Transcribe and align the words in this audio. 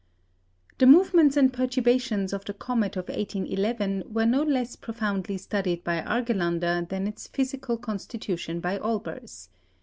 The 0.79 0.87
movements 0.87 1.37
and 1.37 1.53
perturbations 1.53 2.33
of 2.33 2.43
the 2.45 2.55
comet 2.55 2.97
of 2.97 3.07
1811 3.07 4.05
were 4.11 4.25
no 4.25 4.41
less 4.41 4.75
profoundly 4.75 5.37
studied 5.37 5.83
by 5.83 6.01
Argelander 6.01 6.89
than 6.89 7.05
its 7.05 7.27
physical 7.27 7.77
constitution 7.77 8.61
by 8.61 8.79
Olbers. 8.79 9.49